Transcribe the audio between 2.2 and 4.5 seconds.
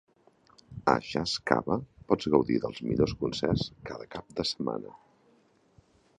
gaudir dels millors concerts cada cap de